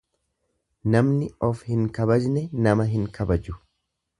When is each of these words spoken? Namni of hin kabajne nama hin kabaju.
Namni 0.95 1.27
of 1.49 1.61
hin 1.73 1.85
kabajne 1.99 2.45
nama 2.69 2.89
hin 2.95 3.07
kabaju. 3.19 3.61